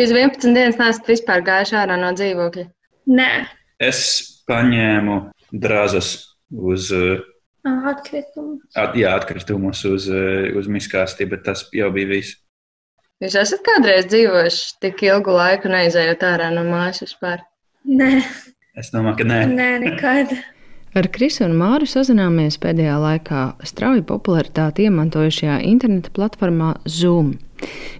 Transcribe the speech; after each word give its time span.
Jūs 0.00 0.12
11 0.16 0.54
dienas 0.56 0.78
nesat 0.80 1.08
vispār 1.10 1.42
gājuši 1.44 1.76
ārā 1.82 1.96
no 2.00 2.12
dzīvokļa? 2.16 2.66
Nē, 3.12 3.30
Es 3.80 4.00
paņēmu 4.48 5.14
drāzas 5.56 6.10
uz, 6.52 6.90
eh, 6.92 7.20
atkritumu. 7.64 8.58
at, 8.76 8.94
jā, 8.96 9.12
atkritumus 9.16 9.84
uz, 9.88 10.08
uz 10.56 10.68
miskāsti, 10.68 11.28
bet 11.28 11.44
tas 11.44 11.66
jau 11.72 11.90
bija 11.92 12.08
viss. 12.14 12.36
Jūs 13.20 13.36
esat 13.36 13.60
kādreiz 13.66 14.06
dzīvojuši 14.08 14.78
tik 14.80 15.02
ilgu 15.04 15.32
laiku, 15.36 15.68
neizējot 15.68 16.22
ārā 16.24 16.48
no 16.54 16.64
mājas 16.64 17.02
vispār? 17.04 17.42
Nē, 17.88 18.22
Es 18.76 18.90
domāju, 18.94 19.18
ka 19.18 19.24
nē. 19.24 19.38
nē, 19.50 19.68
nekad. 19.82 20.30
Ar 20.94 21.06
Krisu 21.12 21.44
un 21.44 21.52
Māru 21.58 21.86
sazināmies 21.86 22.56
pēdējā 22.58 22.96
laikā 23.02 23.40
strauji 23.66 24.02
popularitāti 24.06 24.86
iemantojušajā 24.88 25.60
interneta 25.68 26.10
platformā 26.16 26.76
Zoom. 26.88 27.34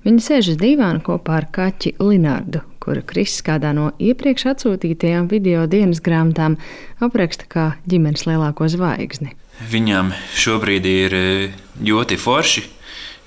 Viņi 0.04 0.24
sēž 0.24 0.54
uz 0.54 0.60
dīvāna 0.60 1.02
kopā 1.04 1.40
ar 1.40 1.46
kaķi 1.52 1.94
Linārdu, 2.00 2.62
kuru 2.80 3.02
Kristis 3.06 3.44
kādā 3.44 3.74
no 3.76 3.90
iepriekš 4.00 4.46
atsūtītajām 4.54 5.28
video 5.30 5.66
dienas 5.70 6.00
grāmatām 6.04 6.56
apraksta 7.04 7.48
kā 7.50 7.66
ģimenes 7.90 8.26
lielāko 8.28 8.68
zvaigzni. 8.72 9.34
Viņam 9.70 10.14
šobrīd 10.40 10.86
ir 10.88 11.16
eh, 11.16 11.62
ļoti 11.84 12.16
forši 12.16 12.64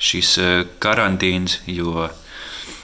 šīs 0.01 0.33
eh, 0.41 0.53
karantīnas, 0.81 1.59
jo 1.69 2.07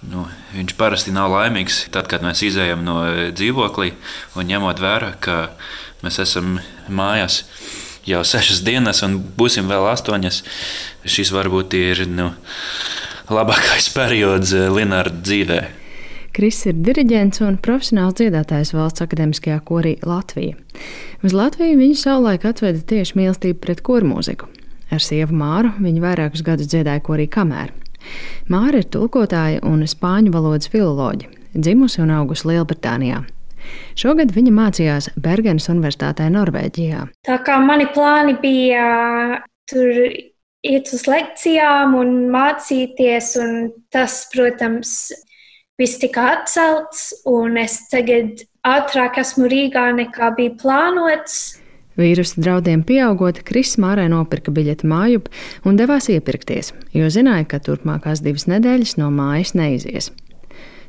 nu, 0.05 0.27
viņš 0.53 0.75
parasti 0.77 1.13
nav 1.16 1.31
laimīgs 1.34 1.88
tad, 1.94 2.08
kad 2.11 2.23
mēs 2.25 2.44
izējām 2.45 2.86
no 2.86 3.02
eh, 3.08 3.30
dzīvoklī 3.34 3.91
un 4.38 4.50
ņemot 4.52 4.81
vērā, 4.84 5.16
ka 5.23 5.39
mēs 6.05 6.22
esam 6.22 6.59
mājās 6.88 7.41
jau 8.09 8.22
sešas 8.25 8.61
dienas 8.66 9.03
un 9.05 9.17
būsim 9.38 9.70
vēl 9.70 9.89
astoņas. 9.91 10.44
Šis 11.09 11.34
varbūt 11.34 11.75
ir 11.77 12.05
nu, 12.09 12.31
labākais 13.33 13.89
periods 13.93 14.53
eh, 14.55 14.69
Linārda 14.73 15.21
dzīvē. 15.25 15.59
Kris 16.35 16.61
ir 16.69 16.77
diriģents 16.85 17.41
un 17.43 17.57
profesionāls 17.59 18.19
dziedātājs 18.19 18.71
valsts 18.75 19.03
akadēmiskajā 19.03 19.58
korī 19.66 19.95
Latvija. 20.05 20.55
Uz 21.25 21.33
Latviju 21.36 21.80
viņu 21.80 21.97
savulaik 21.99 22.45
atveda 22.47 22.83
tieši 22.91 23.17
mīlestība 23.17 23.59
pret 23.66 23.81
kormūziku. 23.86 24.47
Ar 24.94 25.03
sievu 25.03 25.36
Māru 25.38 25.73
viņa 25.81 26.03
vairākus 26.05 26.45
gadus 26.45 26.69
dziedāja 26.71 27.02
korī 27.05 27.27
kamēr. 27.30 27.73
Māra 28.49 28.80
ir 28.80 28.88
tulkotāja 28.94 29.61
un 29.67 29.83
spāņu 29.89 30.31
valodas 30.33 30.71
filoloģe, 30.71 31.27
dzimusi 31.58 32.02
un 32.05 32.14
augusi 32.16 32.47
Lielbritānijā. 32.49 33.25
Šogad 33.99 34.31
viņa 34.33 34.53
mācījās 34.55 35.09
Bergenas 35.19 35.69
Universitātē 35.69 36.30
Norvēģijā. 36.33 37.05
Tā 37.27 37.38
kā 37.45 37.59
mani 37.61 37.89
plāni 37.93 38.38
bija 38.41 38.88
tur 39.69 39.91
iet 40.65 40.91
uz 40.95 41.05
lekcijām 41.07 41.95
un 41.99 42.15
mācīties, 42.33 43.33
un 43.41 43.71
tas, 43.93 44.21
protams, 44.33 45.11
viss 45.79 45.99
tika 46.02 46.33
atcelts, 46.35 47.09
un 47.29 47.57
es 47.61 47.81
tagad 47.91 48.43
ātrāk 48.67 49.19
esmu 49.21 49.49
Rīgā 49.52 49.89
nekā 49.95 50.33
bija 50.37 50.55
plānots. 50.59 51.59
Vīrusu 51.99 52.39
draudiem 52.39 52.85
pieaugot, 52.87 53.41
Kris 53.43 53.73
Mārai 53.81 54.07
nopirka 54.11 54.53
biļeti 54.55 54.87
mājup 54.87 55.27
un 55.67 55.80
devās 55.80 56.07
iepirkties, 56.11 56.71
jo 56.95 57.11
zināja, 57.11 57.47
ka 57.49 57.59
turpmākās 57.63 58.23
divas 58.23 58.47
nedēļas 58.47 58.95
no 59.02 59.09
mājas 59.11 59.55
neizies. 59.57 60.11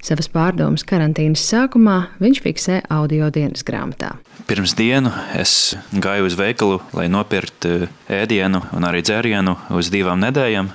Savas 0.01 0.31
pārdomas 0.33 0.81
karantīnas 0.89 1.43
sākumā 1.45 1.97
viņš 2.23 2.39
fiksē 2.41 2.77
audio 2.89 3.27
dienas 3.35 3.61
grāmatā. 3.69 4.15
Pirms 4.49 4.73
dienu 4.79 5.13
es 5.37 5.75
gāju 5.93 6.25
uz 6.25 6.37
veikalu, 6.41 6.79
lai 6.97 7.05
nopirktu 7.13 7.85
ēdienu 8.09 8.63
un 8.73 8.87
arī 8.89 9.03
dzērienu 9.05 9.59
uz 9.77 9.91
divām 9.93 10.23
nedēļām. 10.25 10.71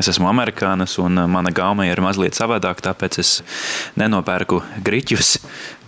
Es 0.00 0.08
esmu 0.08 0.30
amerikānis, 0.30 0.94
un 1.04 1.20
mana 1.28 1.52
gauma 1.52 1.84
ir 1.84 2.00
mazliet 2.00 2.32
savādāka, 2.38 2.86
tāpēc 2.88 3.18
es 3.20 3.32
nenopērku 4.00 4.62
grīķus, 4.82 5.34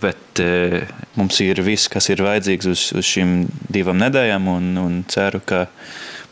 bet 0.03 0.41
e, 0.43 0.83
mums 1.17 1.39
ir 1.41 1.63
viss, 1.65 1.89
kas 1.89 2.11
ir 2.13 2.21
vajadzīgs 2.21 2.69
uz, 2.69 2.83
uz 3.01 3.09
šīm 3.09 3.33
divām 3.73 3.97
nedēļām, 4.03 4.51
un, 4.53 4.67
un 4.83 4.99
ceru, 5.09 5.41
ka 5.41 5.65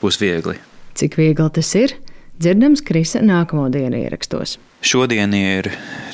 būs 0.04 0.22
viegli. 0.22 0.60
Cik 1.02 1.18
viegli 1.18 1.50
tas 1.58 1.74
ir? 1.82 1.98
Dzirdams 2.38 2.86
Krisa 2.86 3.26
nākamo 3.26 3.66
dienu 3.74 4.06
ierakstos. 4.06 4.60
Šodien 4.84 5.32
ir 5.32 5.70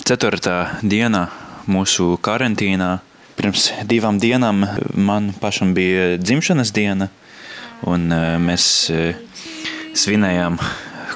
ceturtā 0.05 0.77
diena 0.85 1.23
mūsu 1.65 2.19
karantīnā. 2.21 2.99
Pirms 3.33 3.71
divām 3.89 4.19
dienām 4.21 4.61
man 4.93 5.31
pašam 5.41 5.73
bija 5.73 6.19
dzimšanas 6.21 6.69
diena, 6.75 7.07
un 7.89 8.11
e, 8.13 8.37
mēs 8.37 8.65
e, 8.93 9.17
svinējām 9.97 10.59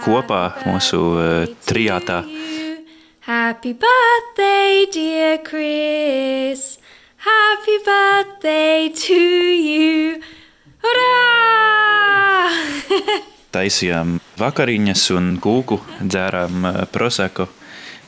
kopā 0.03 0.41
mūsu 0.65 0.99
uh, 1.13 1.45
trijātā. 1.67 2.23
Happy 3.27 3.73
birthday, 3.73 4.85
dear 4.91 5.37
Chris. 5.45 6.79
Happy 7.23 7.77
birthday 7.85 8.89
to 8.89 9.13
you. 9.13 10.19
Hurrah! 10.83 12.49
Taisījām 13.53 14.17
vakariņas 14.41 15.09
un 15.13 15.35
kūku, 15.41 15.77
dzērām 16.01 16.63
uh, 16.65 16.79
proseko. 16.89 17.45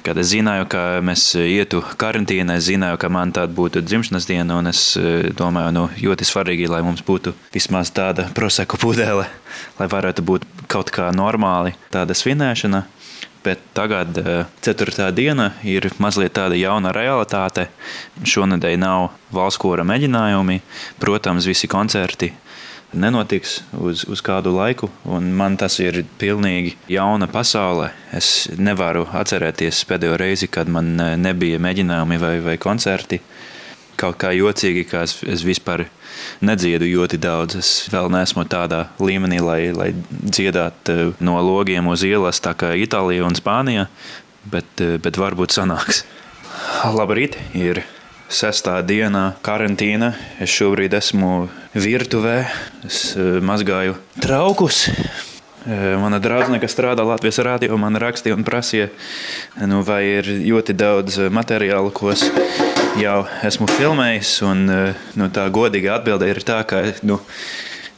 Kad 0.05 0.19
es 0.21 0.29
zināju, 0.29 0.67
ka 0.69 0.81
mēs 1.05 1.21
ietu 1.37 1.79
karantīnā, 2.01 2.59
es 2.59 2.67
zināju, 2.67 2.97
ka 3.01 3.09
man 3.13 3.31
tāda 3.33 3.53
būtu 3.57 3.81
dzimšanas 3.85 4.27
diena, 4.29 4.57
un 4.57 4.69
es 4.69 4.81
uh, 4.97 5.27
domāju, 5.37 5.73
nu, 5.77 5.85
ļoti 6.01 6.25
svarīgi, 6.25 6.69
lai 6.69 6.81
mums 6.85 7.05
būtu 7.05 7.33
vismaz 7.53 7.93
tāda 7.93 8.27
proseka 8.37 8.77
pudele, 8.81 9.27
lai 9.79 9.87
varētu 9.89 10.25
būt 10.25 10.47
kaut 10.71 10.93
kā 10.93 11.11
normāli 11.13 11.75
tāda 11.93 12.17
svinēšana. 12.17 12.85
Bet 13.45 13.61
tagad, 13.77 14.17
uh, 14.17 14.47
ceturtā 14.65 15.11
diena, 15.13 15.51
ir 15.61 15.91
mazliet 16.01 16.33
tāda 16.37 16.57
jauna 16.57 16.89
realitāte. 16.93 17.67
Šonadēļ 18.25 18.79
nav 18.81 19.11
valsts 19.33 19.61
kora 19.61 19.85
mēģinājumi, 19.85 20.57
protams, 21.01 21.45
visi 21.49 21.69
koncerti 21.69 22.33
nenotiks 22.95 23.59
uz, 23.79 24.05
uz 24.09 24.21
kādu 24.25 24.53
laiku. 24.55 24.89
Man 25.05 25.57
tas 25.59 25.77
ir 25.83 26.03
pilnīgi 26.19 26.75
jauna 26.91 27.27
pasaule. 27.31 27.91
Es 28.15 28.47
nevaru 28.57 29.05
atcerēties 29.15 29.83
pēdējo 29.89 30.17
reizi, 30.21 30.49
kad 30.51 30.71
man 30.71 30.95
nebija 31.21 31.61
mēģinājumi 31.63 32.19
vai, 32.21 32.35
vai 32.45 32.57
koncerti. 32.61 33.21
Kaut 33.95 34.17
kā 34.19 34.33
jocīgi, 34.35 34.83
ka 34.89 35.05
es, 35.07 35.21
es 35.23 35.45
vispār 35.47 35.85
nedziedu 36.43 36.87
ļoti 36.89 37.19
daudz. 37.21 37.59
Es 37.61 37.71
vēl 37.93 38.09
neesmu 38.11 38.43
tādā 38.51 38.85
līmenī, 38.99 39.39
lai, 39.43 39.59
lai 39.75 39.91
dziedātu 40.11 41.13
no 41.23 41.39
logiem 41.43 41.87
uz 41.91 42.03
ielas, 42.07 42.41
tā 42.43 42.55
kā 42.59 42.73
Itālija 42.79 43.27
un 43.27 43.37
Spānija, 43.39 43.87
bet, 44.51 44.83
bet 45.03 45.19
varbūt 45.21 45.55
sanāks. 45.55 46.03
Labrīt! 46.95 47.37
Ir 47.57 47.83
sestā 48.31 48.79
dienā 48.85 49.35
karantīna. 49.45 50.13
Es 50.41 50.53
šobrīd 50.53 50.95
esmu 50.97 51.47
virtuvē, 51.73 52.37
es 52.87 53.13
eh, 53.17 53.39
mazgāju 53.45 53.97
traukus. 54.21 54.85
Eh, 55.65 55.95
mana 55.97 56.19
draudzene, 56.21 56.59
kas 56.61 56.75
strādā 56.75 57.05
Latvijas 57.05 57.39
rādio, 57.45 57.77
man 57.81 57.97
rakstīja 57.97 58.37
un 58.37 58.45
prasīja, 58.45 58.91
nu, 59.65 59.81
vai 59.85 60.03
ir 60.19 60.29
ļoti 60.29 60.75
daudz 60.77 61.17
materiālu, 61.33 61.89
ko 61.95 62.11
es 62.13 62.27
jau 63.01 63.23
esmu 63.45 63.69
filmējis. 63.73 64.35
Un, 64.45 64.65
eh, 64.69 65.07
nu, 65.17 65.29
tā 65.33 65.47
godīga 65.49 65.97
atbilde 65.99 66.29
ir 66.29 66.43
tā, 66.45 66.61
ka, 66.69 66.83
nu, 67.05 67.17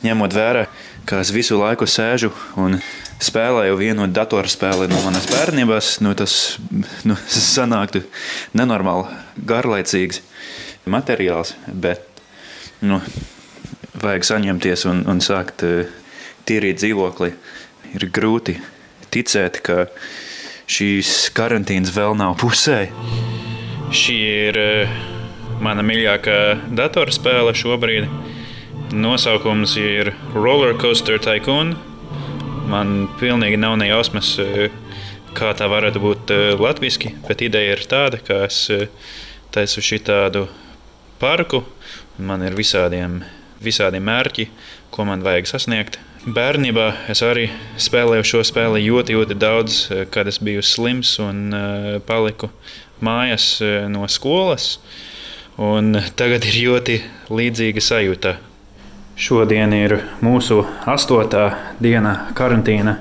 ņemot 0.05 0.37
vērā, 0.37 0.67
ka 1.07 1.19
es 1.23 1.33
visu 1.35 1.59
laiku 1.59 1.87
sēžu 1.89 2.31
un 2.59 2.79
spēlēju 3.23 3.77
vienu 3.79 4.07
datorspēli 4.13 4.89
no 4.91 4.99
manas 5.05 5.25
bērnības, 5.31 5.97
nu, 6.05 6.13
tas 6.17 6.57
nu, 7.07 7.17
sanāktu 7.31 8.03
nenormāli 8.57 9.07
garlaicīgs 9.47 10.21
materiāls. 10.89 11.55
Bet 11.67 12.05
nu, 12.85 13.01
vajag 14.01 14.27
saņemties 14.31 14.85
un, 14.89 15.03
un 15.09 15.21
sākt 15.23 15.65
uh, 15.65 15.89
tīrīt 16.47 16.81
dzīvokli. 16.83 17.33
Ir 17.97 18.07
grūti 18.13 18.57
ticēt, 19.13 19.61
ka 19.65 19.87
šīs 20.69 21.29
karantīnas 21.35 21.93
vēl 21.95 22.17
nav 22.19 22.37
pusē. 22.41 22.85
Šī 23.95 24.17
ir 24.49 24.61
uh, 24.61 24.97
mana 25.63 25.85
mīļākā 25.85 26.39
datorspēle 26.77 27.55
šobrīd. 27.57 28.09
Nosaukums 28.93 29.73
ir 29.81 30.13
Roller 30.35 30.77
Coaster 30.79 31.19
Tycoon. 31.19 31.75
Man 32.67 33.07
pilnīgi 33.19 33.55
nav 33.59 33.77
ne 33.79 33.87
jausmas, 33.87 34.33
kā 35.37 35.53
tā 35.55 35.67
varētu 35.71 36.01
būt 36.03 36.33
latviešu, 36.59 37.13
bet 37.27 37.43
ideja 37.45 37.77
ir 37.77 37.83
tāda, 37.87 38.19
ka 38.19 38.41
es 38.47 38.65
taisu 39.55 39.83
šitādu 39.85 40.47
parku, 41.21 41.63
un 42.17 42.27
man 42.27 42.43
ir 42.43 42.57
visādiem, 42.57 43.21
visādi 43.63 44.01
mērķi, 44.03 44.49
ko 44.91 45.05
man 45.07 45.23
vajag 45.23 45.47
sasniegt. 45.49 45.99
Bērnībā 46.27 46.89
es 47.13 47.23
arī 47.23 47.45
spēlēju 47.79 48.25
šo 48.27 48.43
spēli 48.49 48.83
ļoti, 48.83 49.15
ļoti 49.15 49.37
daudz, 49.39 49.77
kad 50.11 50.27
es 50.27 50.41
biju 50.43 50.65
slims 50.65 51.13
un 51.23 51.55
paliku 52.09 52.51
mājās 52.99 53.61
no 53.93 54.03
skolas. 54.11 54.75
Un 55.57 55.95
tagad 56.19 56.43
ir 56.45 56.59
ļoti 56.67 56.99
līdzīga 57.31 57.81
sajūta. 57.81 58.35
Šodien 59.17 59.71
ir 59.73 59.95
mūsu 60.21 60.59
astotā 60.85 61.47
diena 61.81 62.27
karantīna, 62.37 62.99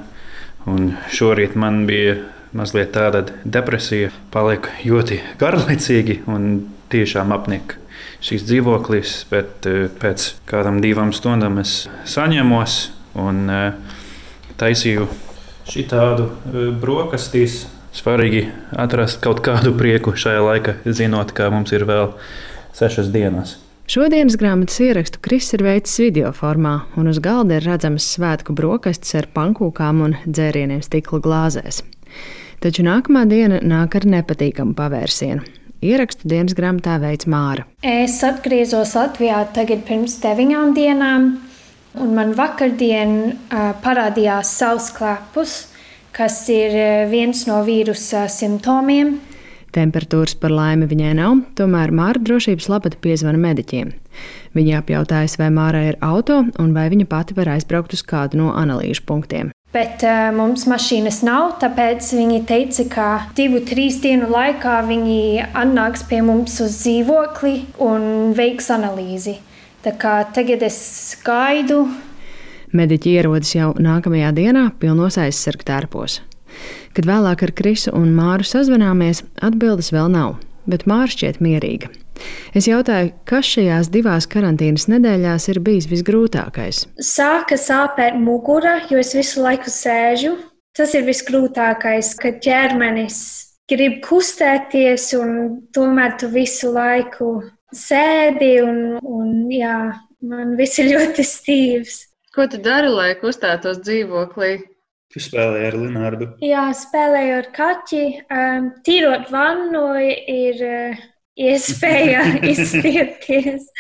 un 0.65 0.95
šorīt 1.13 1.59
man 1.61 1.83
bija 1.89 2.15
mazliet 2.57 2.95
tāda 2.95 3.21
depresija, 3.45 4.09
palika 4.33 4.73
ļoti 4.81 5.19
garlaicīgi 5.37 6.23
un 6.33 6.47
tiešām 6.89 7.35
apnika 7.37 7.77
šīs 8.25 8.47
dzīvoklis, 8.49 9.13
bet 9.29 9.69
eh, 9.69 9.91
pēc 10.01 10.31
kādām 10.49 10.81
divām 10.85 11.13
stundām 11.13 11.61
es 11.61 11.83
saņēmos 12.09 12.79
un 13.21 13.45
eh, 13.53 13.95
taisīju 14.61 15.11
šī 15.69 15.87
tādu 15.93 16.31
eh, 16.31 16.71
brokastīs. 16.81 17.67
Svarīgi 17.97 18.43
atrast 18.77 19.23
kaut 19.25 19.45
kādu 19.45 19.71
prieku 19.77 20.13
šajā 20.17 20.43
laikā, 20.45 20.75
zinot, 20.85 21.33
ka 21.37 21.49
mums 21.53 21.73
ir 21.73 21.87
vēl 21.89 22.11
sešas 22.77 23.09
dienas. 23.13 23.57
Šodienas 23.87 24.35
grāmatas 24.35 24.81
ierakstu 24.83 25.21
Kris 25.23 25.53
ir 25.55 25.63
veicis 25.63 26.01
video 26.03 26.33
formā, 26.35 26.81
un 26.99 27.07
uz 27.07 27.21
galda 27.23 27.61
ir 27.61 27.67
redzamas 27.69 28.09
svētku 28.17 28.55
brokastis 28.59 29.15
ar 29.19 29.29
pankūkām 29.35 30.01
un 30.03 30.17
dzērieniem 30.27 30.81
stikla 30.83 31.21
glāzēs. 31.23 31.85
Taču 32.65 32.83
nākamā 32.87 33.23
diena 33.31 33.61
nāk 33.63 33.95
ar 34.01 34.09
nepatīkamu 34.11 34.75
pavērsienu. 34.75 35.47
Ierakstu 35.87 36.27
dienas 36.33 36.57
grāmatā 36.59 36.97
veids 36.99 37.29
Māra. 37.31 37.69
Es 37.87 38.19
atgriezos 38.27 38.97
Latvijā 38.99 39.45
tagad 39.55 39.87
pirms 39.87 40.19
deviņām 40.25 40.75
dienām, 40.75 41.31
un 42.03 42.19
man 42.19 42.35
vakardien 42.35 43.17
uh, 43.31 43.71
parādījās 43.87 44.57
savs 44.59 44.91
klepus 44.97 45.57
kas 46.17 46.47
ir 46.49 46.73
viens 47.13 47.45
no 47.49 47.61
vīrusa 47.67 48.27
simptomiem. 48.33 49.19
Temperatūras 49.77 50.33
par 50.41 50.55
laimi 50.57 50.87
viņai 50.89 51.13
nav, 51.19 51.43
tomēr 51.59 51.93
Māra 51.93 52.21
drošības 52.23 52.71
labad 52.73 52.97
piezvana 53.05 53.37
mediķiem. 53.43 53.91
Viņa 54.57 54.79
apjautājas, 54.81 55.37
vai 55.37 55.51
Māra 55.53 55.83
ir 55.91 55.99
auto 56.01 56.39
un 56.49 56.73
vai 56.73 56.87
viņa 56.93 57.05
pati 57.11 57.37
var 57.37 57.51
aizbraukt 57.53 57.93
uz 57.93 58.01
kādu 58.07 58.41
no 58.41 58.55
analīžu 58.57 59.05
punktiem. 59.09 59.53
Bet 59.77 60.01
uh, 60.07 60.31
mums 60.33 60.65
mašīnas 60.71 61.21
nav, 61.27 61.59
tāpēc 61.61 62.09
viņi 62.17 62.41
teica, 62.49 62.87
ka 62.89 63.09
divu, 63.37 63.61
trīs 63.69 63.99
dienu 64.01 64.31
laikā 64.33 64.79
viņi 64.89 65.21
atnāks 65.53 66.07
pie 66.09 66.23
mums 66.25 66.57
uz 66.65 66.81
dzīvokli 66.81 67.57
un 67.85 68.33
veiks 68.39 68.73
analīzi. 68.73 69.37
Tā 69.85 69.93
kā 70.01 70.23
tagad 70.33 70.65
es 70.65 70.79
gaidu, 71.27 71.85
Mediķi 72.77 73.13
ierodas 73.17 73.53
jau 73.55 73.71
nākamajā 73.79 74.33
dienā 74.37 74.65
pilnos 74.81 75.17
aizsargu 75.23 75.65
tērpos. 75.69 76.19
Kad 76.97 77.05
vēlāk 77.05 77.43
ar 77.45 77.51
Krisu 77.53 77.93
un 77.93 78.15
Māru 78.17 78.45
sazvanāmies, 78.49 79.19
atbildes 79.45 79.91
vēl 79.93 80.07
nav, 80.15 80.39
bet 80.65 80.87
Māra 80.89 81.11
šķiet 81.13 81.43
mierīga. 81.45 81.91
Es 82.57 82.65
jautāju, 82.71 83.11
kas 83.29 83.51
šajās 83.53 83.91
divās 83.93 84.25
karantīnas 84.33 84.87
nedēļās 84.89 85.51
ir 85.53 85.61
bijis 85.61 85.91
visgrūtākais? 85.91 86.87
Sāka 87.05 87.59
sāpēt 87.61 88.17
mugura, 88.17 88.79
jo 88.89 88.97
es 89.03 89.13
visu 89.13 89.43
laiku 89.45 89.69
sēžu. 89.69 90.39
Tas 90.77 90.95
ir 90.97 91.05
visgrūtākais, 91.05 92.15
kad 92.21 92.39
ķermenis 92.45 93.19
grib 93.69 93.99
kustēties, 94.07 95.11
un 95.21 95.35
tomēr 95.77 96.17
tu 96.21 96.31
visu 96.33 96.71
laiku 96.73 97.29
sēdi, 97.77 98.55
un, 98.65 98.81
un 99.05 99.53
jā, 99.53 99.77
man 100.25 100.57
viss 100.57 100.81
ir 100.81 100.95
ļoti 100.95 101.29
stīvs. 101.29 102.01
Ko 102.33 102.49
tu 102.49 102.61
dari, 102.65 102.89
lai 102.89 103.13
kustētos 103.21 103.83
dzīvoklī? 103.85 104.55
Tu 105.15 105.23
spēlēji 105.23 105.69
ar 105.71 105.77
Linārdu. 105.81 106.29
Jā, 106.45 106.67
spēlēju 106.77 107.37
ar 107.39 107.53
kaķi. 107.55 108.03
Um, 108.27 108.73
tīrot 108.87 109.31
vannu 109.33 109.87
ir 110.03 110.67
uh, 110.67 111.07
iespēja 111.39 112.25
izstiepties. 112.53 113.71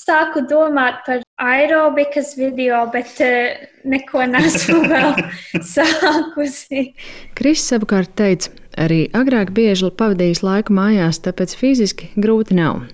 Sāku 0.00 0.42
domāt 0.48 1.02
par 1.04 1.20
aerobikas 1.42 2.32
video, 2.38 2.84
bet 2.94 3.18
uh, 3.26 3.66
neko 3.90 4.24
nesmu 4.30 4.80
vēl 4.94 5.12
sākusi. 5.66 6.86
Kris 7.36 7.66
savukārt 7.66 8.14
teica, 8.16 8.54
arī 8.80 9.02
agrāk 9.16 9.52
bieži 9.56 9.90
pavadījis 9.92 10.44
laiku 10.46 10.78
mājās, 10.78 11.20
tāpēc 11.26 11.58
fiziski 11.58 12.14
grūti 12.16 12.56
nav. 12.56 12.86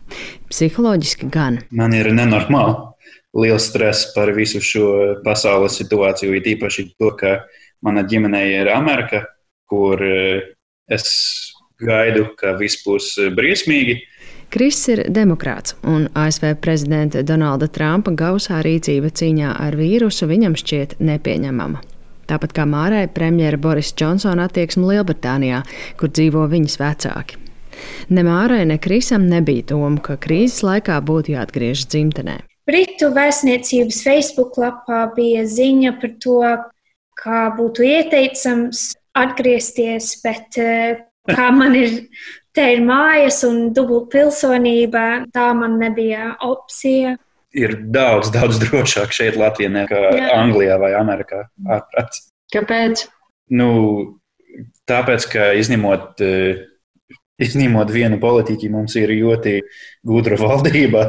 Psiholoģiski 0.50 1.30
gan. 1.30 1.60
Man 1.70 1.94
ir 1.94 2.10
nenormāli 2.16 2.95
liels 3.36 3.68
stress 3.70 4.10
par 4.14 4.32
visu 4.36 4.62
šo 4.64 4.88
pasaules 5.24 5.76
situāciju, 5.80 6.36
it 6.38 6.48
īpaši 6.56 6.88
to, 6.96 7.12
ka 7.18 7.38
mana 7.84 8.06
ģimene 8.08 8.42
ir 8.54 8.72
Amerika, 8.72 9.24
kur 9.68 10.02
eh, 10.02 10.54
es 10.88 11.06
gaidu, 11.82 12.30
ka 12.38 12.56
viss 12.60 12.84
būs 12.86 13.14
briesmīgi. 13.36 14.00
Kris 14.52 14.78
ir 14.88 15.02
demokrāts, 15.10 15.74
un 15.82 16.06
ASV 16.14 16.54
prezidenta 16.62 17.24
Donalda 17.26 17.66
Trumpa 17.68 18.12
gausā 18.14 18.60
rīcība 18.64 19.10
cīņā 19.10 19.56
ar 19.58 19.74
vīrusu 19.76 20.28
viņam 20.30 20.54
šķiet 20.56 20.96
nepieņemama. 21.02 21.82
Tāpat 22.30 22.54
kā 22.54 22.64
Mārai, 22.66 23.04
premjera 23.10 23.58
Boris 23.58 23.92
Džonsona 23.94 24.46
attieksme 24.48 24.86
Lielbritānijā, 24.88 25.62
kur 25.98 26.10
dzīvo 26.10 26.46
viņas 26.50 26.78
vecāki. 26.80 27.42
Ne 28.10 28.24
Mārai, 28.26 28.64
ne 28.66 28.78
Krisam 28.82 29.26
nebija 29.30 29.68
doma, 29.74 30.00
ka 30.02 30.16
krīzes 30.18 30.62
laikā 30.66 30.98
būtu 31.06 31.34
jāatgriežas 31.36 31.90
dzimtenē. 31.92 32.40
Britu 32.66 33.12
vēstniecības 33.14 34.00
Facebook 34.02 34.56
lapā 34.58 35.04
bija 35.14 35.44
ziņa 35.46 35.92
par 36.00 36.14
to, 36.22 36.40
kā 37.16 37.42
būtu 37.56 37.86
ieteicams 37.86 38.88
atgriezties, 39.16 40.16
bet 40.24 40.58
eh, 40.60 41.04
kā 41.30 41.46
man 41.54 41.76
ir 41.78 41.94
te 42.56 42.66
ir 42.74 42.82
mājas 42.84 43.42
un 43.46 43.70
dubult 43.76 44.10
pilsonība, 44.12 45.26
tā 45.34 45.46
man 45.56 45.78
nebija 45.80 46.34
opcija. 46.44 47.16
Ir 47.56 47.76
daudz, 47.94 48.32
daudz 48.34 48.58
drošāk 48.64 49.14
šeit, 49.14 49.38
Latvijā, 49.40 49.70
nekā 49.72 50.00
Jā. 50.18 50.30
Anglijā 50.36 50.76
vai 50.80 50.92
Amerikā. 50.98 51.46
Ārprāts. 51.70 52.26
Kāpēc? 52.52 53.06
Nu, 53.56 53.68
tāpēc, 54.90 55.28
ka 55.32 55.52
izņemot 55.60 56.24
uh, 56.24 56.64
Izņemot 57.36 57.90
vienu 57.92 58.16
politiķi, 58.16 58.70
mums 58.72 58.94
ir 58.96 59.12
ļoti 59.12 59.58
gudra 60.08 60.38
valdība, 60.46 61.04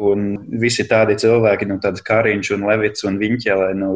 un 0.00 0.30
visi 0.62 0.86
tādi 0.88 1.18
cilvēki, 1.20 1.68
nu, 1.68 1.76
tāds 1.82 2.04
Kariņš 2.06 2.54
un 2.56 2.68
Levits 2.70 3.04
un 3.08 3.18
Viņķelē, 3.20 3.72
nu, 3.76 3.90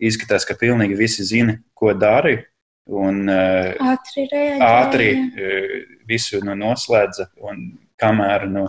izskatās, 0.00 0.46
ka 0.48 0.56
pilnīgi 0.58 0.96
visi 0.96 1.26
zina, 1.28 1.58
ko 1.76 1.92
dari, 1.96 2.38
un 2.86 3.26
uh, 3.28 3.74
ātri, 3.92 4.24
reaģēja. 4.30 4.70
ātri 4.70 5.10
uh, 5.18 5.76
visu 6.08 6.40
nu, 6.46 6.54
noslēdza, 6.58 7.30
un 7.44 7.62
kamēr 8.00 8.46
nu, 8.52 8.66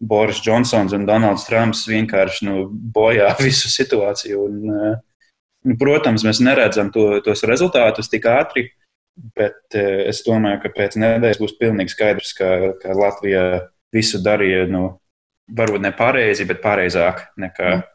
Boris 0.00 0.40
Džonsons 0.40 0.94
un 0.96 1.04
Donalds 1.06 1.44
Trumps 1.46 1.84
vienkārši 1.90 2.48
nu, 2.48 2.64
bojā 2.70 3.30
visu 3.46 3.70
situāciju, 3.70 4.42
un, 4.48 4.74
uh, 4.74 5.30
nu, 5.68 5.78
protams, 5.78 6.26
mēs 6.26 6.42
neredzam 6.42 6.90
to, 6.94 7.12
tos 7.22 7.44
rezultātus 7.46 8.10
tik 8.10 8.26
ātri, 8.32 8.70
Bet 9.16 9.76
eh, 9.76 10.06
es 10.10 10.22
domāju, 10.26 10.62
ka 10.64 10.72
pēc 10.76 10.96
nedēļas 11.00 11.40
būs 11.42 11.56
pilnīgi 11.60 11.92
skaidrs, 11.92 12.34
ka, 12.38 12.50
ka 12.80 12.96
Latvija 12.96 13.44
visu 13.94 14.20
darīja, 14.22 14.66
nu, 14.70 14.84
varbūt 15.56 15.84
ne 15.84 15.92
pareizi, 15.96 16.46
bet 16.48 16.62
pareizāk 16.62 17.24
nekā 17.40 17.70
mm. 17.74 17.86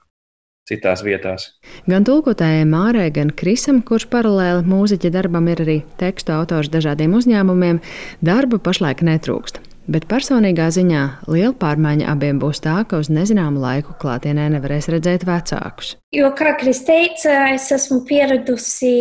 citās 0.69 1.03
vietās. 1.05 1.47
Gan 1.89 2.05
tulkotājai 2.07 2.65
Mārai, 2.69 3.07
gan 3.15 3.31
Krisam, 3.31 3.81
kurš 3.85 4.09
paralēli 4.11 4.65
mūziķa 4.69 5.13
darbam 5.15 5.47
ir 5.51 5.63
arī 5.65 5.77
tekstu 6.01 6.35
autors 6.35 6.71
dažādiem 6.73 7.15
uzņēmumiem, 7.17 7.81
darba 8.25 8.59
pašlaik 8.61 9.05
netrūkst. 9.05 9.61
Bet 9.85 10.07
personīgā 10.09 10.71
ziņā 10.73 11.01
liela 11.29 11.53
pārmaiņa 11.61 12.07
abiem 12.09 12.39
būs 12.41 12.63
tā, 12.65 12.79
ka 12.89 12.97
uz 13.03 13.11
nezināmu 13.13 13.61
laiku 13.61 13.93
klātienē 14.01 14.47
nevarēs 14.55 14.89
redzēt 14.89 15.27
vecākus. 15.29 15.93
Jo, 16.15 16.31
kā 16.37 16.55
Kris 16.57 16.81
teica, 16.87 17.51
es 17.53 17.69
esmu 17.75 18.01
pieradusi 18.09 18.95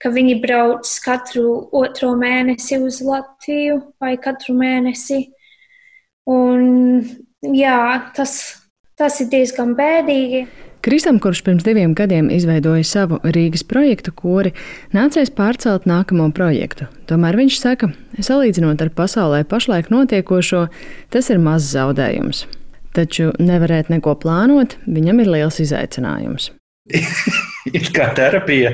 ka 0.00 0.12
viņi 0.12 0.38
brauc 0.42 0.88
katru 1.04 1.46
otro 1.76 2.14
mēnesi 2.18 2.80
uz 2.80 3.02
Latviju 3.04 3.80
vai 4.00 4.16
katru 4.20 4.56
mēnesi. 4.58 5.26
Un, 6.30 7.04
jā, 7.44 7.76
tas, 8.16 8.40
tas 8.98 9.20
ir 9.20 9.30
diezgan 9.32 9.76
bēdīgi. 9.78 10.44
Kristam, 10.80 11.18
kurš 11.20 11.42
pirms 11.44 11.64
diviem 11.66 11.92
gadiem 11.92 12.30
izveidoja 12.32 12.86
savu 12.88 13.18
Rīgas 13.20 13.66
projektu 13.68 14.14
kori, 14.16 14.54
nācās 14.96 15.28
pārcelt 15.36 15.84
nākamo 15.84 16.30
projektu. 16.32 16.86
Tomēr 17.10 17.36
viņš 17.36 17.58
saka, 17.60 17.90
salīdzinot 18.16 18.80
ar 18.80 18.92
pasaulē 18.96 19.42
pašlaik 19.50 19.90
notiekošo, 19.92 20.62
tas 21.12 21.28
ir 21.28 21.42
mazs 21.44 21.74
zaudējums. 21.74 22.46
Taču 22.96 23.28
nevarēt 23.36 23.92
neko 23.92 24.16
plānot, 24.22 24.78
viņam 24.88 25.20
ir 25.20 25.30
liels 25.36 25.60
izaicinājums. 25.60 26.48
ir 27.76 27.88
kā 27.94 28.10
terapija, 28.16 28.72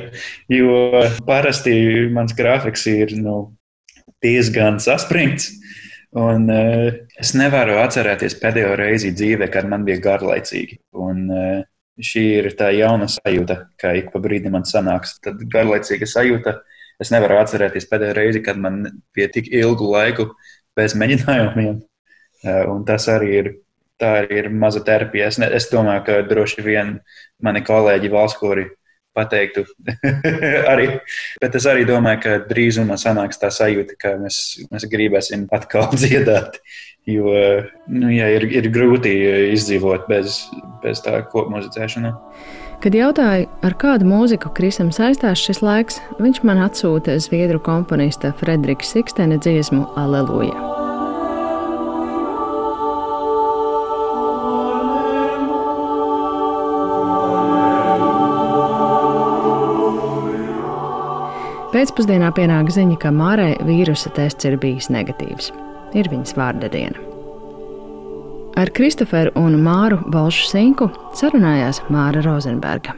jo 0.52 1.04
parasti 1.26 1.76
mans 2.12 2.34
grafiks 2.36 2.86
ir 2.90 3.14
nu, 3.20 3.38
diezgan 4.24 4.80
saspringts. 4.82 5.52
Un, 6.16 6.46
uh, 6.48 6.92
es 7.20 7.34
nevaru 7.36 7.76
atcerēties 7.82 8.38
pēdējo 8.40 8.76
reizi 8.78 9.10
dzīvē, 9.12 9.50
kad 9.52 9.66
man 9.68 9.84
bija 9.84 10.00
garlaicīgi. 10.04 10.78
Un, 10.96 11.26
uh, 11.28 11.58
šī 12.00 12.22
ir 12.38 12.48
tā 12.56 12.70
jauna 12.76 13.08
sajūta, 13.10 13.58
ka 13.80 13.92
ik 13.96 14.10
pa 14.12 14.20
brīdim 14.22 14.54
man 14.56 14.64
sanāks 14.68 15.16
garlaicīga 15.24 16.08
sajūta. 16.08 16.56
Es 17.02 17.12
nevaru 17.12 17.36
atcerēties 17.42 17.88
pēdējo 17.90 18.16
reizi, 18.16 18.42
kad 18.44 18.56
man 18.60 18.86
bija 19.16 19.28
tik 19.34 19.50
ilgu 19.52 19.90
laiku 19.92 20.30
bez 20.76 20.96
mēģinājumiem. 21.00 21.82
Uh, 22.46 22.64
un 22.72 22.84
tas 22.88 23.10
arī 23.12 23.30
ir 23.42 23.52
tā 24.00 24.16
ir 24.32 24.50
maza 24.52 24.82
terapija. 24.84 25.30
Es, 25.30 25.38
ne, 25.42 25.48
es 25.56 25.68
domāju, 25.72 26.04
ka 26.06 26.18
droši 26.28 26.64
vien 26.64 26.98
mani 27.42 27.62
kolēģi 27.66 28.12
valsts 28.12 28.40
kori 28.40 28.66
pateiktu. 29.16 29.64
arī, 30.72 30.90
bet 31.40 31.56
es 31.56 31.68
arī 31.68 31.86
domāju, 31.88 32.22
ka 32.24 32.34
drīzumā 32.50 32.98
sanāks 33.00 33.40
tā 33.40 33.50
sajūta, 33.54 33.96
ka 34.00 34.16
mēs, 34.20 34.42
mēs 34.72 34.88
gribēsim 34.92 35.48
atkal 35.56 35.88
dziedāt. 36.00 36.60
Jo 37.06 37.30
nu, 37.86 38.10
jā, 38.10 38.26
ir, 38.34 38.48
ir 38.50 38.66
grūti 38.74 39.12
izdzīvot 39.54 40.08
bez, 40.10 40.40
bez 40.82 41.04
tā 41.04 41.20
kopmuzicēšanas. 41.30 42.16
Kad 42.82 42.98
jautāju, 42.98 43.46
ar 43.64 43.76
kādu 43.80 44.08
mūziku 44.10 44.50
Krisam 44.58 44.90
saistās 44.92 45.40
šis 45.40 45.62
laiks, 45.64 46.02
viņš 46.20 46.42
man 46.44 46.60
atsūta 46.66 47.16
zviedru 47.22 47.62
komponista 47.62 48.34
Frederika 48.42 48.84
Sikstena 48.84 49.38
dziesmu 49.40 49.86
Aleluja. 49.96 50.75
Pēcpusdienā 61.76 62.30
pienāk 62.32 62.70
ziņa, 62.72 62.94
ka 63.02 63.10
Mārai 63.12 63.50
vīrusa 63.60 64.08
tests 64.16 64.48
ir 64.48 64.54
bijis 64.62 64.86
negatīvs. 64.88 65.50
Ir 65.92 66.08
viņas 66.08 66.32
vārda 66.38 66.70
diena. 66.72 66.96
Ar 68.56 68.72
Kristoferu 68.72 69.34
un 69.36 69.58
Māru 69.60 70.00
Valšu 70.14 70.48
Sinku 70.54 70.88
sarunājās 71.20 71.82
Māra 71.92 72.24
Rozenberga. 72.24 72.96